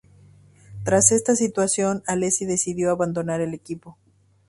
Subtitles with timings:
[0.83, 3.99] Tras está situación Alesi decidió abandonar el equipo.